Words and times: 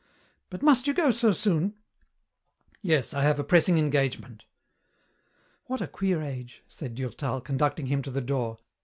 But 0.49 0.63
must 0.63 0.87
you 0.87 0.95
go 0.95 1.11
so 1.11 1.31
soon?" 1.31 1.75
"Yes, 2.81 3.13
I 3.13 3.21
have 3.21 3.37
a 3.37 3.43
pressing 3.43 3.77
engagement." 3.77 4.45
"What 5.67 5.79
a 5.79 5.85
queer 5.87 6.23
age," 6.23 6.63
said 6.67 6.95
Durtal, 6.95 7.39
conducting 7.39 7.85
him 7.85 8.01
to 8.01 8.09
the 8.09 8.19
door. 8.19 8.57